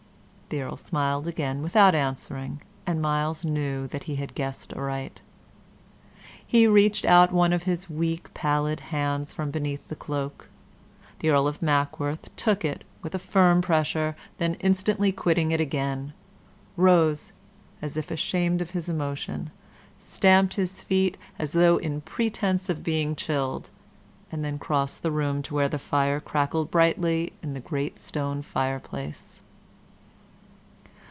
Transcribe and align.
The 0.53 0.61
Earl 0.63 0.75
smiled 0.75 1.29
again 1.29 1.61
without 1.61 1.95
answering, 1.95 2.61
and 2.85 3.01
Myles 3.01 3.45
knew 3.45 3.87
that 3.87 4.03
he 4.03 4.17
had 4.17 4.35
guessed 4.35 4.73
aright. 4.73 5.21
He 6.45 6.67
reached 6.67 7.05
out 7.05 7.31
one 7.31 7.53
of 7.53 7.63
his 7.63 7.89
weak, 7.89 8.33
pallid 8.33 8.81
hands 8.91 9.33
from 9.33 9.49
beneath 9.49 9.87
the 9.87 9.95
cloak. 9.95 10.49
The 11.19 11.29
Earl 11.29 11.47
of 11.47 11.61
Mackworth 11.61 12.35
took 12.35 12.65
it 12.65 12.83
with 13.01 13.15
a 13.15 13.17
firm 13.17 13.61
pressure, 13.61 14.13
then 14.39 14.55
instantly 14.55 15.13
quitting 15.13 15.51
it 15.51 15.61
again, 15.61 16.11
rose, 16.75 17.31
as 17.81 17.95
if 17.95 18.11
ashamed 18.11 18.59
of 18.61 18.71
his 18.71 18.89
emotion, 18.89 19.51
stamped 20.01 20.55
his 20.55 20.83
feet, 20.83 21.15
as 21.39 21.53
though 21.53 21.77
in 21.77 22.01
pretence 22.01 22.67
of 22.67 22.83
being 22.83 23.15
chilled, 23.15 23.69
and 24.29 24.43
then 24.43 24.59
crossed 24.59 25.01
the 25.01 25.11
room 25.11 25.41
to 25.43 25.53
where 25.53 25.69
the 25.69 25.79
fire 25.79 26.19
crackled 26.19 26.69
brightly 26.69 27.31
in 27.41 27.53
the 27.53 27.61
great 27.61 27.97
stone 27.97 28.41
fireplace. 28.41 29.43